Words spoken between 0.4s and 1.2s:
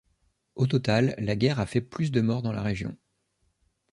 Au total,